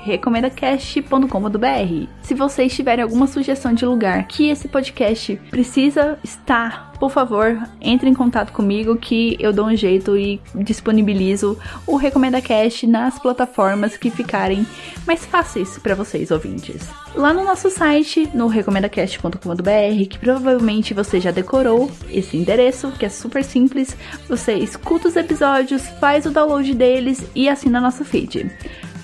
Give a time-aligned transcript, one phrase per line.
[0.77, 2.07] recomendacast.com.br.
[2.21, 8.09] Se vocês tiverem alguma sugestão de lugar que esse podcast precisa estar, por favor, entre
[8.09, 13.97] em contato comigo que eu dou um jeito e disponibilizo o Recomenda Cast nas plataformas
[13.97, 14.65] que ficarem
[15.05, 16.87] mais fáceis para vocês ouvintes.
[17.15, 23.09] Lá no nosso site, no recomendacast.com.br, que provavelmente você já decorou esse endereço, que é
[23.09, 23.95] super simples,
[24.27, 28.51] você escuta os episódios, faz o download deles e assina nosso feed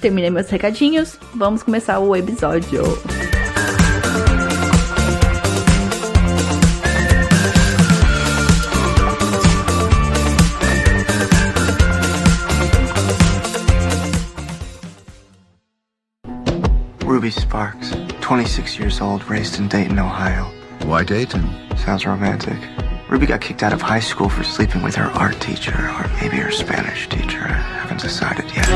[0.04, 2.84] terminei meus recadinhos, vamos começar o episódio.
[17.06, 20.52] Ruby Sparks, 26 years old, raised in Dayton, Ohio.
[20.86, 21.44] Why Dayton?
[21.78, 22.58] Sounds romantic.
[23.14, 26.38] Ruby got kicked out of high school for sleeping with her art teacher, or maybe
[26.38, 27.42] her Spanish teacher.
[27.42, 28.68] I haven't decided yet.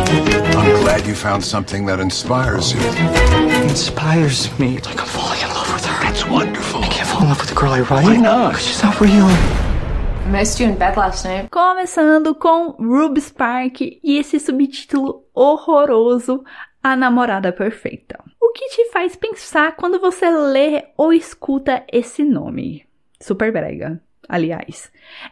[0.56, 2.80] I'm glad you found something that inspires you.
[2.80, 4.78] It inspires me.
[4.78, 6.04] Like I'm falling in love with her.
[6.04, 6.84] That's wonderful.
[6.84, 8.04] I can't fall in love with a girl I write.
[8.04, 8.52] Why not?
[8.52, 9.28] Because she's not real.
[10.32, 11.50] Missed you in bed last night.
[11.50, 16.44] Começando com Ruby Spark e esse subtítulo horroroso,
[16.84, 18.24] A Namorada Perfeita.
[18.40, 22.86] O que te faz pensar quando você lê ou escuta esse nome?
[23.20, 24.92] Super brega aliás.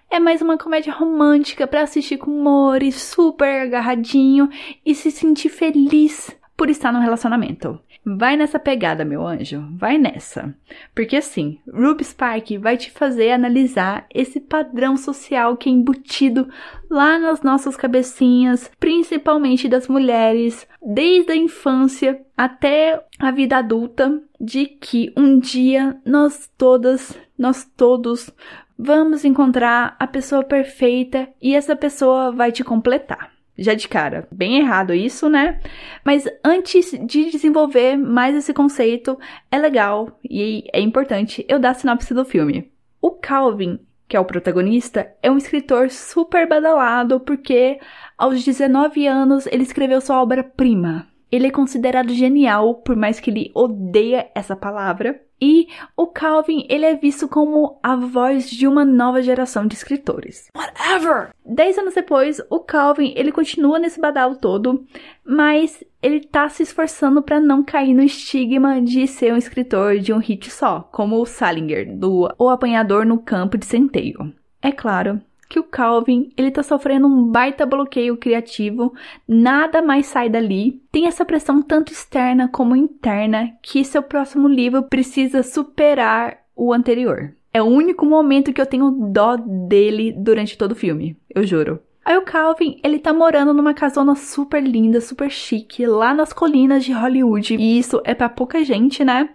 [0.10, 4.50] É mais uma comédia romântica para assistir com humor e super agarradinho
[4.86, 7.80] e se sentir feliz por estar no relacionamento.
[8.08, 10.56] Vai nessa pegada, meu anjo, vai nessa.
[10.94, 16.48] Porque assim, Ruby Spark vai te fazer analisar esse padrão social que é embutido
[16.88, 24.68] lá nas nossas cabecinhas, principalmente das mulheres, desde a infância até a vida adulta, de
[24.68, 28.30] que um dia nós todas, nós todos
[28.78, 33.32] Vamos encontrar a pessoa perfeita e essa pessoa vai te completar.
[33.58, 35.62] Já de cara, bem errado isso, né?
[36.04, 39.18] Mas antes de desenvolver mais esse conceito,
[39.50, 42.70] é legal e é importante eu dar a sinopse do filme.
[43.02, 47.80] O Calvin, que é o protagonista, é um escritor super badalado porque
[48.18, 51.08] aos 19 anos ele escreveu sua obra-prima.
[51.36, 55.22] Ele é considerado genial, por mais que ele odeia essa palavra.
[55.42, 60.50] E o Calvin, ele é visto como a voz de uma nova geração de escritores.
[60.56, 61.32] Whatever!
[61.46, 64.86] Dez anos depois, o Calvin, ele continua nesse badalo todo,
[65.26, 70.14] mas ele tá se esforçando para não cair no estigma de ser um escritor de
[70.14, 74.34] um hit só, como o Salinger, do O Apanhador no Campo de Centeio.
[74.62, 75.22] É claro,
[75.56, 78.94] que o Calvin, ele tá sofrendo um baita bloqueio criativo,
[79.26, 80.82] nada mais sai dali.
[80.92, 87.34] Tem essa pressão tanto externa como interna que seu próximo livro precisa superar o anterior.
[87.54, 91.80] É o único momento que eu tenho dó dele durante todo o filme, eu juro.
[92.04, 96.84] Aí o Calvin, ele tá morando numa casona super linda, super chique, lá nas colinas
[96.84, 97.56] de Hollywood.
[97.56, 99.30] E isso é para pouca gente, né?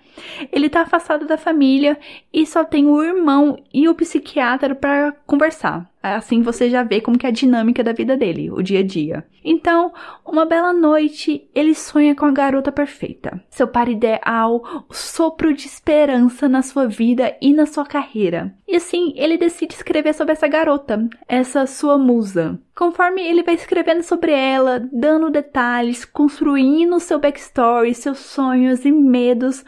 [0.52, 1.98] Ele tá afastado da família
[2.32, 5.90] e só tem o irmão e o psiquiatra para conversar.
[6.02, 8.82] Assim você já vê como que é a dinâmica da vida dele, o dia a
[8.82, 9.26] dia.
[9.44, 9.92] Então,
[10.24, 13.42] uma bela noite, ele sonha com a garota perfeita.
[13.50, 18.54] Seu par ideal, o sopro de esperança na sua vida e na sua carreira.
[18.66, 22.58] E assim, ele decide escrever sobre essa garota, essa sua musa.
[22.74, 29.64] Conforme ele vai escrevendo sobre ela, dando detalhes, construindo seu backstory, seus sonhos e medos,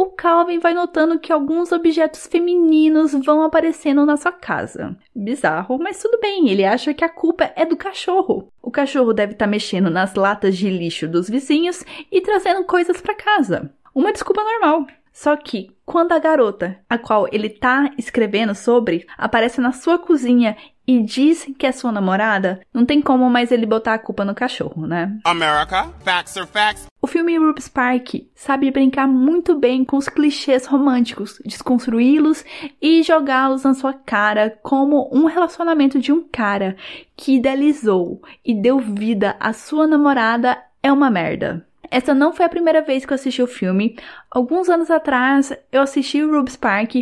[0.00, 4.96] o Calvin vai notando que alguns objetos femininos vão aparecendo na sua casa.
[5.14, 8.50] Bizarro, mas tudo bem, ele acha que a culpa é do cachorro.
[8.62, 12.98] O cachorro deve estar tá mexendo nas latas de lixo dos vizinhos e trazendo coisas
[12.98, 13.70] para casa.
[13.94, 14.86] Uma desculpa normal.
[15.12, 20.56] Só que quando a garota, a qual ele tá escrevendo sobre, aparece na sua cozinha
[20.90, 24.34] e diz que é sua namorada, não tem como mais ele botar a culpa no
[24.34, 25.16] cachorro, né?
[25.24, 26.88] America, facts are facts.
[27.00, 32.44] O filme Ruby Spark sabe brincar muito bem com os clichês românticos, desconstruí-los
[32.82, 36.76] e jogá-los na sua cara como um relacionamento de um cara
[37.16, 41.64] que idealizou e deu vida à sua namorada é uma merda.
[41.88, 43.96] Essa não foi a primeira vez que eu assisti o filme.
[44.30, 46.94] Alguns anos atrás eu assisti o Rubens Park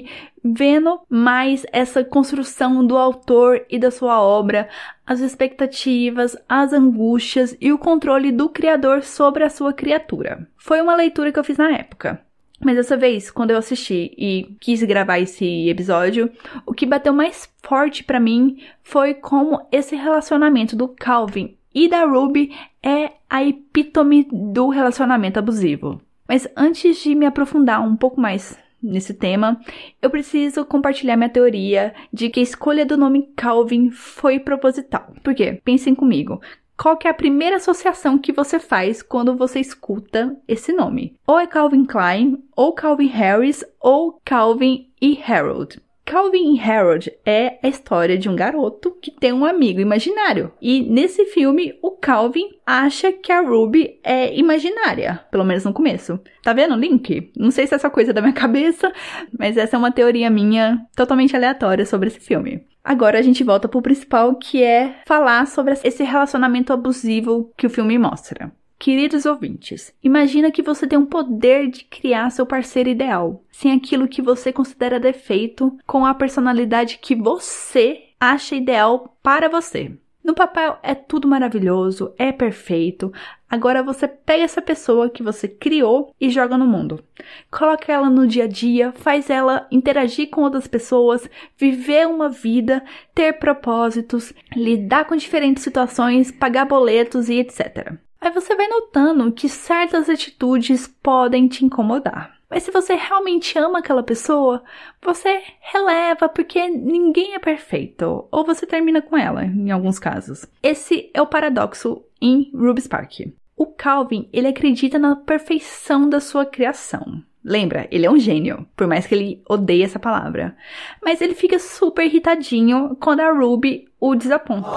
[0.52, 4.68] vendo mais essa construção do autor e da sua obra,
[5.06, 10.46] as expectativas, as angústias e o controle do criador sobre a sua criatura.
[10.56, 12.20] Foi uma leitura que eu fiz na época.
[12.60, 16.30] Mas dessa vez, quando eu assisti e quis gravar esse episódio,
[16.66, 22.04] o que bateu mais forte para mim foi como esse relacionamento do Calvin e da
[22.04, 22.52] Ruby
[22.82, 26.00] é a epítome do relacionamento abusivo.
[26.26, 29.60] Mas antes de me aprofundar um pouco mais nesse tema,
[30.00, 35.12] eu preciso compartilhar minha teoria de que a escolha do nome Calvin foi proposital.
[35.22, 35.60] Por quê?
[35.64, 36.40] Pensem comigo.
[36.76, 41.16] Qual que é a primeira associação que você faz quando você escuta esse nome?
[41.26, 45.80] Ou é Calvin Klein, ou Calvin Harris, ou Calvin e Harold.
[46.08, 50.50] Calvin Harold é a história de um garoto que tem um amigo imaginário.
[50.58, 56.18] E nesse filme, o Calvin acha que a Ruby é imaginária, pelo menos no começo.
[56.42, 57.30] Tá vendo o link?
[57.36, 58.90] Não sei se é essa coisa da minha cabeça,
[59.38, 62.64] mas essa é uma teoria minha totalmente aleatória sobre esse filme.
[62.82, 67.70] Agora a gente volta pro principal, que é falar sobre esse relacionamento abusivo que o
[67.70, 68.50] filme mostra.
[68.78, 74.06] Queridos ouvintes, imagina que você tem um poder de criar seu parceiro ideal, sem aquilo
[74.06, 79.98] que você considera defeito, com a personalidade que você acha ideal para você.
[80.22, 83.12] No papel é tudo maravilhoso, é perfeito.
[83.50, 87.02] Agora você pega essa pessoa que você criou e joga no mundo.
[87.50, 92.84] Coloca ela no dia a dia, faz ela interagir com outras pessoas, viver uma vida,
[93.12, 97.98] ter propósitos, lidar com diferentes situações, pagar boletos e etc.
[98.20, 102.38] Aí você vai notando que certas atitudes podem te incomodar.
[102.50, 104.62] Mas se você realmente ama aquela pessoa,
[105.02, 110.46] você releva porque ninguém é perfeito, ou você termina com ela, em alguns casos.
[110.62, 113.32] Esse é o paradoxo em Ruby Spark.
[113.54, 117.22] O Calvin, ele acredita na perfeição da sua criação.
[117.44, 120.56] Lembra, ele é um gênio, por mais que ele odeie essa palavra.
[121.02, 124.68] Mas ele fica super irritadinho quando a Ruby o desaponta.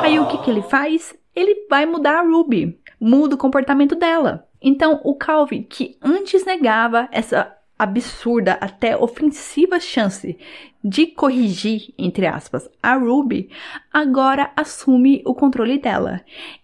[0.00, 1.14] Aí o que, que ele faz?
[1.34, 4.48] Ele vai mudar a Ruby muda o comportamento dela.
[4.62, 10.38] Então, o Calvin, que antes negava essa absurda, até ofensiva chance
[10.82, 13.50] de corrigir, entre aspas, a Ruby,
[13.92, 16.22] agora assume o controle dela.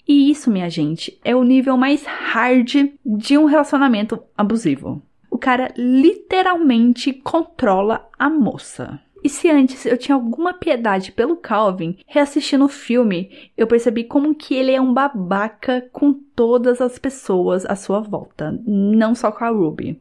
[0.08, 5.02] E isso, minha gente, é o nível mais hard de um relacionamento abusivo.
[5.30, 9.00] O cara literalmente controla a moça.
[9.22, 14.34] E se antes eu tinha alguma piedade pelo Calvin, reassistindo o filme, eu percebi como
[14.34, 19.44] que ele é um babaca com todas as pessoas à sua volta, não só com
[19.44, 20.00] a Ruby.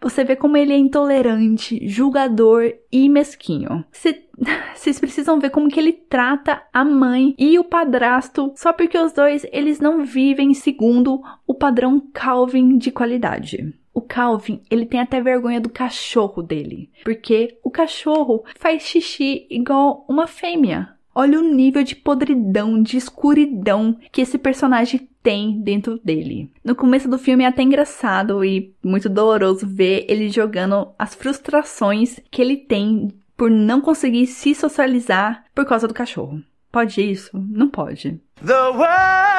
[0.00, 3.84] Você vê como ele é intolerante, julgador e mesquinho.
[4.74, 9.12] Vocês precisam ver como que ele trata a mãe e o padrasto, só porque os
[9.12, 13.74] dois eles não vivem segundo o padrão Calvin de qualidade.
[14.00, 20.06] O Calvin, ele tem até vergonha do cachorro dele, porque o cachorro faz xixi igual
[20.08, 20.94] uma fêmea.
[21.14, 26.50] Olha o nível de podridão, de escuridão que esse personagem tem dentro dele.
[26.64, 32.18] No começo do filme é até engraçado e muito doloroso ver ele jogando as frustrações
[32.30, 36.40] que ele tem por não conseguir se socializar por causa do cachorro.
[36.72, 37.30] Pode isso?
[37.34, 38.18] Não pode.
[38.46, 39.29] The world.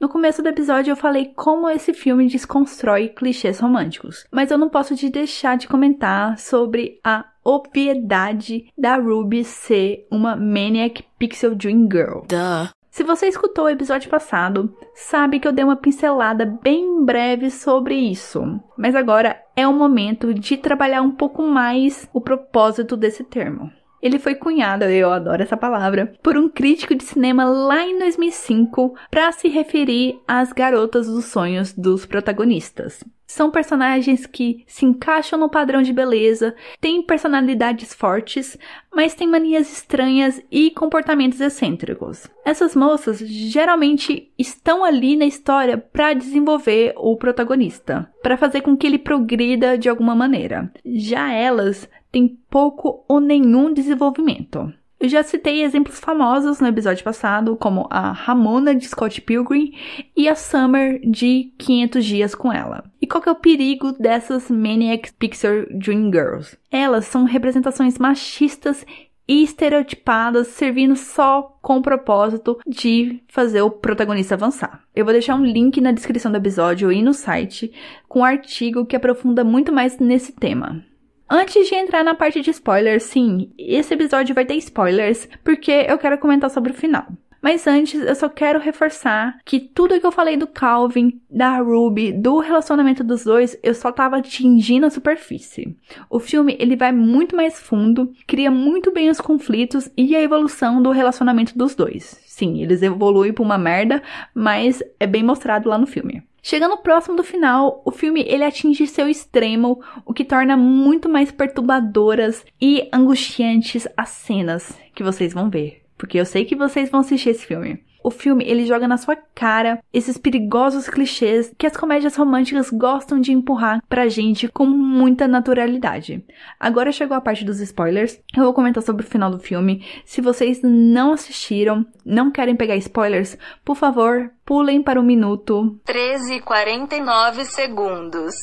[0.00, 4.70] No começo do episódio eu falei como esse filme desconstrói clichês românticos, mas eu não
[4.70, 11.88] posso te deixar de comentar sobre a obviedade da Ruby ser uma Maniac Pixel Dream
[11.92, 12.20] Girl.
[12.26, 12.70] Duh.
[12.90, 17.94] Se você escutou o episódio passado, sabe que eu dei uma pincelada bem breve sobre
[17.94, 18.58] isso.
[18.78, 23.70] Mas agora é o momento de trabalhar um pouco mais o propósito desse termo.
[24.06, 28.94] Ele foi cunhado, eu adoro essa palavra, por um crítico de cinema lá em 2005
[29.10, 33.02] para se referir às garotas dos sonhos dos protagonistas.
[33.26, 38.56] São personagens que se encaixam no padrão de beleza, têm personalidades fortes,
[38.94, 42.28] mas têm manias estranhas e comportamentos excêntricos.
[42.44, 48.86] Essas moças geralmente estão ali na história para desenvolver o protagonista, para fazer com que
[48.86, 50.72] ele progrida de alguma maneira.
[50.84, 54.72] Já elas têm pouco ou nenhum desenvolvimento.
[54.98, 59.74] Eu já citei exemplos famosos no episódio passado, como a Ramona de Scott Pilgrim
[60.16, 62.84] e a Summer de 500 Dias com Ela.
[63.00, 66.56] E qual que é o perigo dessas Maniac Pixar Dream Girls?
[66.70, 68.86] Elas são representações machistas
[69.28, 74.82] e estereotipadas, servindo só com o propósito de fazer o protagonista avançar.
[74.94, 77.72] Eu vou deixar um link na descrição do episódio e no site
[78.08, 80.82] com um artigo que aprofunda muito mais nesse tema.
[81.28, 85.98] Antes de entrar na parte de spoilers, sim, esse episódio vai ter spoilers, porque eu
[85.98, 87.06] quero comentar sobre o final.
[87.42, 92.12] Mas antes, eu só quero reforçar que tudo que eu falei do Calvin, da Ruby,
[92.12, 95.76] do relacionamento dos dois, eu só tava atingindo a superfície.
[96.08, 100.82] O filme, ele vai muito mais fundo, cria muito bem os conflitos e a evolução
[100.82, 102.20] do relacionamento dos dois.
[102.26, 104.02] Sim, eles evoluem pra uma merda,
[104.34, 106.22] mas é bem mostrado lá no filme.
[106.48, 111.32] Chegando próximo do final, o filme ele atinge seu extremo, o que torna muito mais
[111.32, 117.00] perturbadoras e angustiantes as cenas que vocês vão ver, porque eu sei que vocês vão
[117.00, 117.84] assistir esse filme.
[118.06, 123.20] O filme ele joga na sua cara esses perigosos clichês que as comédias românticas gostam
[123.20, 126.24] de empurrar pra gente com muita naturalidade.
[126.60, 128.20] Agora chegou a parte dos spoilers.
[128.36, 129.84] Eu vou comentar sobre o final do filme.
[130.04, 136.34] Se vocês não assistiram, não querem pegar spoilers, por favor, pulem para o minuto 13
[136.34, 138.36] e 49 segundos.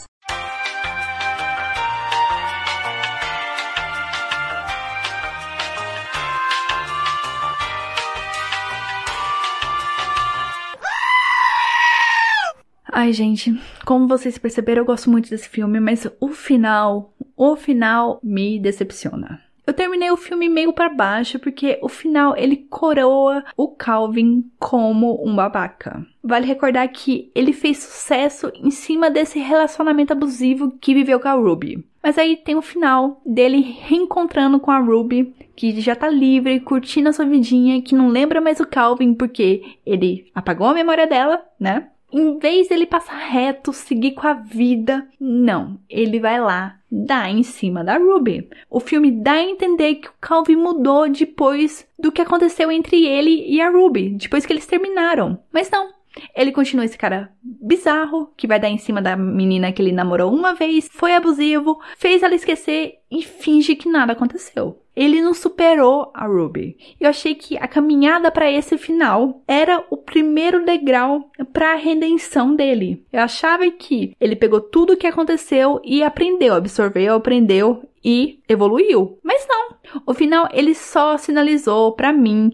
[12.96, 18.20] Ai, gente, como vocês perceberam, eu gosto muito desse filme, mas o final, o final
[18.22, 19.42] me decepciona.
[19.66, 25.28] Eu terminei o filme meio para baixo porque o final ele coroa o Calvin como
[25.28, 26.06] um babaca.
[26.24, 31.34] Vale recordar que ele fez sucesso em cima desse relacionamento abusivo que viveu com a
[31.34, 31.84] Ruby.
[32.04, 37.10] Mas aí tem o final dele reencontrando com a Ruby, que já tá livre, curtindo
[37.10, 41.44] a sua vidinha, que não lembra mais o Calvin porque ele apagou a memória dela,
[41.60, 41.88] né?
[42.14, 47.42] Em vez dele passar reto, seguir com a vida, não, ele vai lá dar em
[47.42, 48.48] cima da Ruby.
[48.70, 53.44] O filme dá a entender que o Calvin mudou depois do que aconteceu entre ele
[53.48, 55.40] e a Ruby, depois que eles terminaram.
[55.52, 55.90] Mas não,
[56.36, 60.32] ele continua esse cara bizarro, que vai dar em cima da menina que ele namorou
[60.32, 64.83] uma vez, foi abusivo, fez ela esquecer e finge que nada aconteceu.
[64.96, 66.78] Ele não superou a Ruby.
[67.00, 72.56] Eu achei que a caminhada para esse final era o primeiro degrau para a redenção
[72.56, 73.04] dele.
[73.12, 79.18] Eu achava que ele pegou tudo o que aconteceu e aprendeu, absorveu, aprendeu e evoluiu.
[79.24, 79.78] Mas não.
[80.06, 82.54] O final ele só sinalizou para mim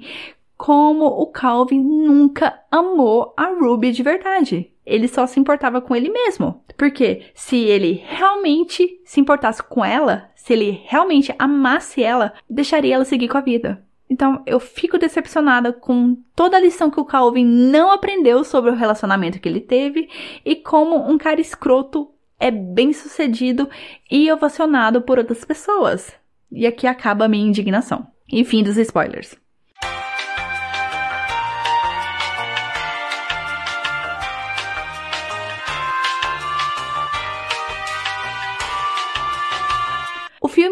[0.59, 4.69] como o Calvin nunca amou a Ruby de verdade.
[4.85, 6.61] Ele só se importava com ele mesmo.
[6.77, 13.05] Porque se ele realmente se importasse com ela, se ele realmente amasse ela, deixaria ela
[13.05, 13.81] seguir com a vida.
[14.09, 18.75] Então eu fico decepcionada com toda a lição que o Calvin não aprendeu sobre o
[18.75, 20.09] relacionamento que ele teve
[20.43, 23.69] e como um cara escroto é bem sucedido
[24.11, 26.13] e ovacionado por outras pessoas.
[26.51, 28.07] E aqui acaba a minha indignação.
[28.29, 29.37] E fim dos spoilers.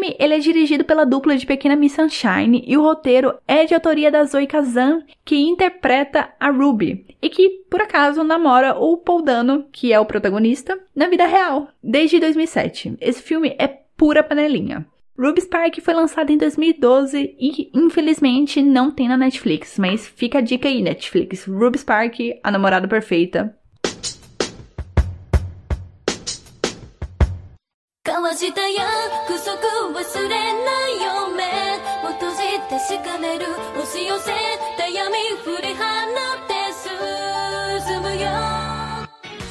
[0.08, 3.74] Filme ele é dirigido pela dupla de Pequena Miss Sunshine e o roteiro é de
[3.74, 9.22] autoria da Zoe Kazan, que interpreta a Ruby e que, por acaso, namora o Paul
[9.22, 12.96] Dano, que é o protagonista, na vida real, desde 2007.
[13.00, 14.86] Esse filme é pura panelinha.
[15.18, 20.40] Ruby Spark foi lançado em 2012 e infelizmente não tem na Netflix, mas fica a
[20.40, 21.44] dica aí, Netflix.
[21.44, 23.52] Ruby Spark, a namorada perfeita,
[28.27, 29.55] 交わした約束
[29.97, 31.45] 忘れないよ目
[32.05, 33.45] を閉じ確かめる
[33.79, 34.31] 押し寄せ
[34.77, 36.53] た闇振り放って
[37.87, 38.29] 進むよ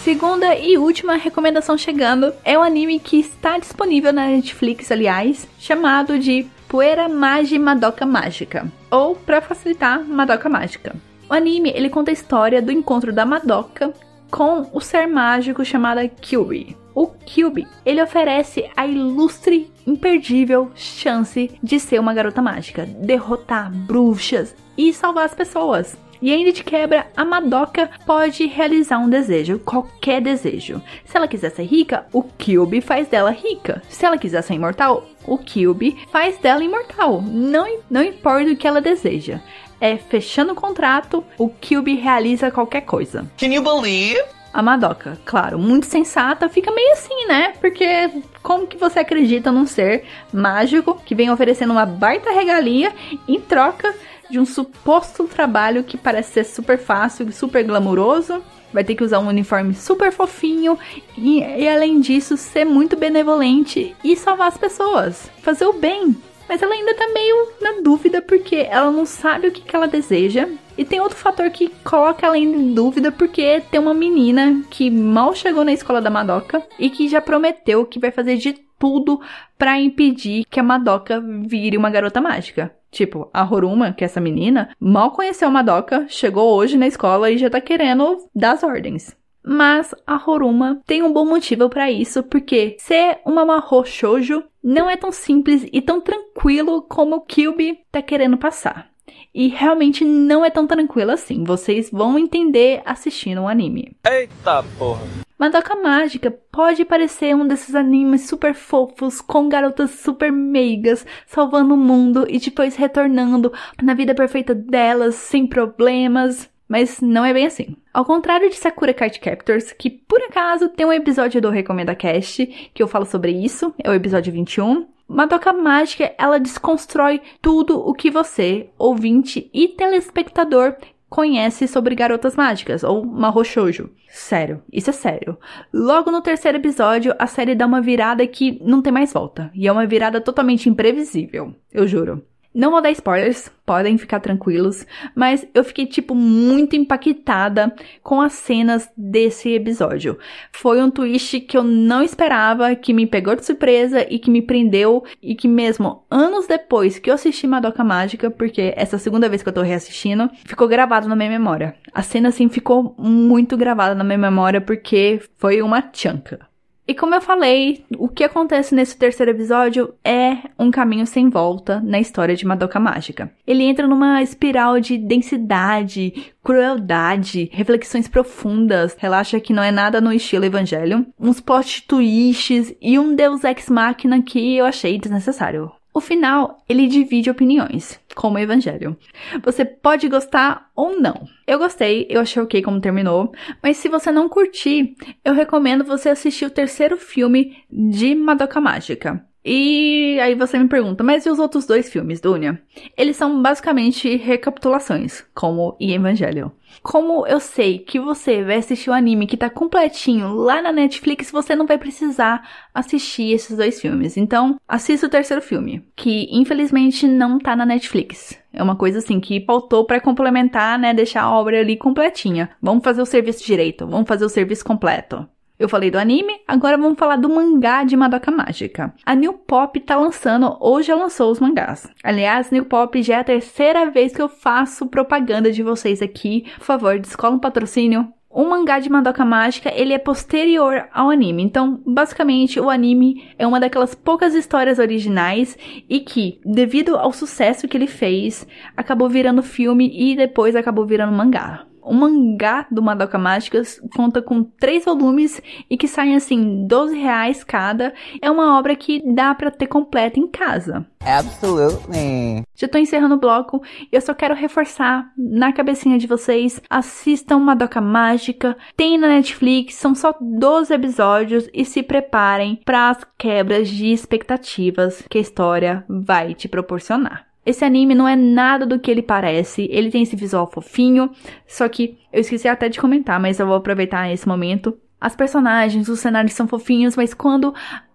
[0.04, 5.49] Segunda e última recomendação chegando é o um anime que está disponível na Netflix, aliás,
[5.59, 10.95] chamado de Poeira Magi Madoka Mágica, ou para facilitar, Madoka Mágica.
[11.26, 13.95] O anime ele conta a história do encontro da Madoka
[14.31, 16.76] com o ser mágico chamado Kyubi.
[16.98, 24.56] O Cube, ele oferece a ilustre, imperdível chance de ser uma garota mágica, derrotar bruxas
[24.75, 25.96] e salvar as pessoas.
[26.20, 30.82] E ainda de quebra, a Madoka pode realizar um desejo, qualquer desejo.
[31.06, 33.80] Se ela quiser ser rica, o Kyubi faz dela rica.
[33.88, 37.22] Se ela quiser ser imortal, o Kyubi faz dela imortal.
[37.22, 39.39] Não, não importa o que ela deseja.
[39.80, 43.24] É fechando o contrato, o Kyubi realiza qualquer coisa.
[43.38, 44.20] Can you believe?
[44.58, 47.54] A Madoka, claro, muito sensata, fica meio assim, né?
[47.62, 48.10] Porque
[48.42, 52.92] como que você acredita num ser mágico que vem oferecendo uma baita regalia
[53.28, 53.94] em troca
[54.32, 58.42] de um suposto trabalho que parece ser super fácil super glamuroso?
[58.74, 60.76] Vai ter que usar um uniforme super fofinho
[61.16, 66.18] e, e além disso ser muito benevolente e salvar as pessoas, fazer o bem.
[66.50, 69.88] Mas ela ainda tá meio na dúvida porque ela não sabe o que, que ela
[69.88, 70.50] deseja.
[70.77, 75.34] E tem outro fator que coloca ela em dúvida porque tem uma menina que mal
[75.34, 79.19] chegou na escola da Madoka e que já prometeu que vai fazer de tudo
[79.57, 82.72] para impedir que a Madoka vire uma garota mágica.
[82.91, 87.29] Tipo, a Horuma, que é essa menina, mal conheceu a Madoka, chegou hoje na escola
[87.31, 89.15] e já tá querendo dar as ordens.
[89.43, 94.89] Mas a Horuma tem um bom motivo para isso, porque ser uma Mahou Shoujo não
[94.89, 98.89] é tão simples e tão tranquilo como o Kyubi tá querendo passar.
[99.33, 101.43] E realmente não é tão tranquilo assim.
[101.43, 103.95] Vocês vão entender assistindo o um anime.
[104.09, 105.27] Eita porra!
[105.38, 111.77] Madoka Mágica pode parecer um desses animes super fofos, com garotas super meigas, salvando o
[111.77, 116.50] mundo e depois retornando na vida perfeita delas, sem problemas.
[116.67, 117.77] Mas não é bem assim.
[117.93, 122.45] Ao contrário de Sakura Card Captors, que por acaso tem um episódio do Recomenda Cast
[122.74, 124.88] que eu falo sobre isso, é o episódio 21.
[125.08, 130.76] Madoka Mágica, ela desconstrói tudo o que você, ouvinte e telespectador,
[131.10, 133.90] conhece sobre garotas mágicas, ou Mahou Shoujo.
[134.10, 135.38] Sério, isso é sério.
[135.74, 139.50] Logo no terceiro episódio, a série dá uma virada que não tem mais volta.
[139.54, 142.22] E é uma virada totalmente imprevisível, eu juro.
[142.58, 144.84] Não vou dar spoilers, podem ficar tranquilos,
[145.14, 147.72] mas eu fiquei, tipo, muito impactada
[148.02, 150.18] com as cenas desse episódio.
[150.52, 154.42] Foi um twist que eu não esperava, que me pegou de surpresa e que me
[154.42, 159.43] prendeu, e que mesmo anos depois que eu assisti Madoka Mágica, porque essa segunda vez
[159.43, 161.76] que eu tô reassistindo, ficou gravado na minha memória.
[161.93, 166.46] A cena, assim, ficou muito gravada na minha memória porque foi uma chanca.
[166.88, 171.82] E como eu falei, o que acontece nesse terceiro episódio é um caminho sem volta
[171.82, 173.30] na história de Madoka Mágica.
[173.45, 180.13] Ele entra numa espiral de densidade, crueldade, reflexões profundas, relaxa que não é nada no
[180.13, 185.69] estilo Evangelion, uns plot twists e um deus ex machina que eu achei desnecessário.
[185.93, 188.97] O final, ele divide opiniões, como Evangelho.
[189.43, 191.27] Você pode gostar ou não.
[191.45, 196.10] Eu gostei, eu achei ok como terminou, mas se você não curtir, eu recomendo você
[196.10, 199.23] assistir o terceiro filme de Madoka Mágica.
[199.49, 202.62] E aí você me pergunta, mas e os outros dois filmes, Dunia?
[202.97, 206.49] Eles são basicamente recapitulações, como e Evangelion.
[206.83, 211.31] Como eu sei que você vai assistir o anime que tá completinho lá na Netflix,
[211.31, 214.17] você não vai precisar assistir esses dois filmes.
[214.17, 218.38] Então, assista o terceiro filme, que infelizmente não tá na Netflix.
[218.51, 222.49] É uma coisa assim que faltou para complementar, né, deixar a obra ali completinha.
[222.62, 225.25] Vamos fazer o serviço direito, vamos fazer o serviço completo.
[225.60, 228.93] Eu falei do anime, agora vamos falar do mangá de Madoka Mágica.
[229.04, 231.89] A New Pop tá lançando, ou já lançou os mangás.
[232.04, 236.46] Aliás, New Pop já é a terceira vez que eu faço propaganda de vocês aqui.
[236.60, 238.08] Por favor, descola um patrocínio.
[238.30, 241.41] O mangá de Madoka Mágica, ele é posterior ao anime.
[241.41, 245.58] Então, basicamente, o anime é uma daquelas poucas histórias originais
[245.89, 251.13] e que, devido ao sucesso que ele fez, acabou virando filme e depois acabou virando
[251.13, 251.66] mangá.
[251.88, 257.43] O mangá do Madoka Mágicas conta com três volumes e que saem assim 12 reais
[257.43, 257.93] cada.
[258.21, 260.86] É uma obra que dá para ter completa em casa.
[261.00, 262.43] Absolutely.
[262.56, 267.39] Já tô encerrando o bloco e eu só quero reforçar na cabecinha de vocês: assistam
[267.39, 273.69] Madoka Mágica, tem na Netflix, são só 12 episódios e se preparem para as quebras
[273.69, 277.28] de expectativas que a história vai te proporcionar.
[277.47, 279.69] Esse anime não é nada do que ele parece.
[279.71, 281.10] Ele tem esse visual fofinho.
[281.47, 284.77] Só que eu esqueci até de comentar, mas eu vou aproveitar esse momento.
[284.99, 287.53] As personagens, os cenários são fofinhos, mas quando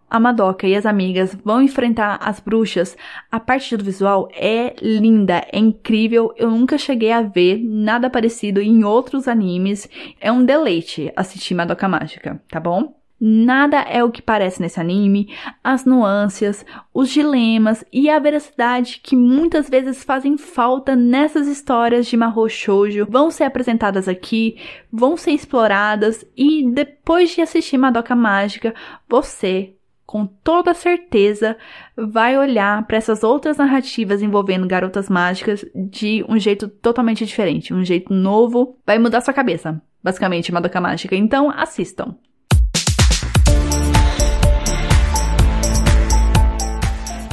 [0.09, 2.97] a Madoka e as amigas vão enfrentar as bruxas,
[3.31, 6.33] a parte do visual é linda, é incrível.
[6.39, 9.87] Eu nunca cheguei a ver nada parecido em outros animes.
[10.19, 13.02] É um deleite assistir Madoka Mágica, tá bom?
[13.25, 15.33] Nada é o que parece nesse anime,
[15.63, 22.17] as nuances, os dilemas e a veracidade que muitas vezes fazem falta nessas histórias de
[22.17, 24.57] Mahou Shoujo vão ser apresentadas aqui,
[24.93, 28.75] vão ser exploradas e depois de assistir Madoka Mágica,
[29.09, 29.73] você
[30.05, 31.57] com toda certeza
[31.97, 37.85] vai olhar para essas outras narrativas envolvendo garotas mágicas de um jeito totalmente diferente, um
[37.85, 41.15] jeito novo, vai mudar sua cabeça, basicamente, Madoka Mágica.
[41.15, 42.17] Então, assistam.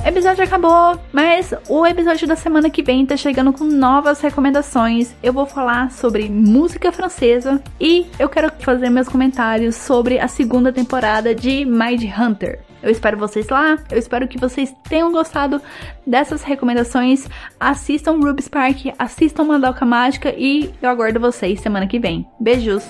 [0.10, 5.16] Episódio acabou, mas o episódio da semana que vem tá chegando com novas recomendações.
[5.22, 10.74] Eu vou falar sobre música francesa e eu quero fazer meus comentários sobre a segunda
[10.74, 12.60] temporada de Mind Hunter.
[12.82, 15.62] Eu espero vocês lá, eu espero que vocês tenham gostado
[16.08, 17.28] dessas recomendações.
[17.60, 22.26] Assistam Ruby Spark, assistam Madoka Mágica e eu aguardo vocês semana que vem.
[22.40, 22.84] Beijos!